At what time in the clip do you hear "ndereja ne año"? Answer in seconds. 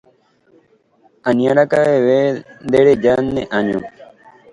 2.65-3.79